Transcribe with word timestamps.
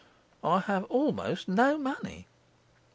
4. 0.41 0.51
I 0.55 0.59
have 0.61 0.83
almost 0.85 1.47
no 1.47 1.77
money. 1.77 2.25